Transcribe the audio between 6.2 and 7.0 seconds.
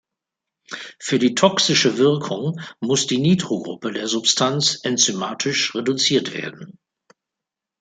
werden.